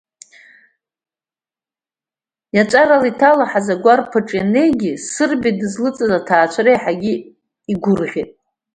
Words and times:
Иаҵәарала 2.55 3.07
иҭалаҳаз 3.11 3.67
агәарԥ 3.73 4.11
аҿы 4.19 4.35
ианнеигьы, 4.37 4.91
Сырбеи 5.11 5.57
дызлыҵыз 5.59 6.11
аҭаацәара 6.17 6.71
иаҳагьы 6.73 7.13
игәырӷьеит. 7.71 8.31